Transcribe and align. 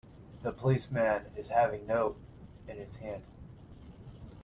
The 0.41 0.51
policeman 0.51 1.27
is 1.35 1.49
having 1.49 1.85
note 1.85 2.17
in 2.67 2.77
his 2.77 2.95
hand. 2.95 3.21